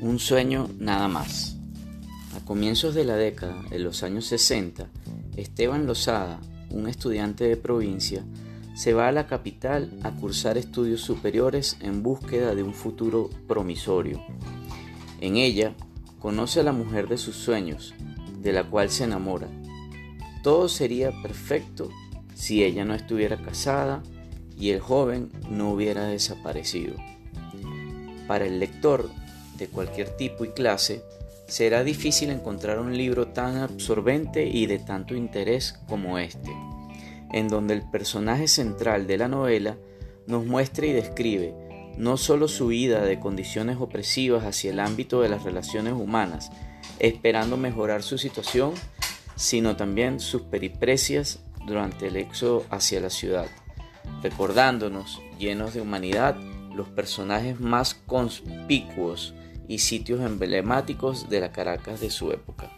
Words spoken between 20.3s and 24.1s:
Todo sería perfecto si ella no estuviera casada